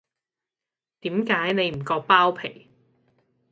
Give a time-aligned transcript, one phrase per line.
[1.01, 2.67] 點解你唔割包皮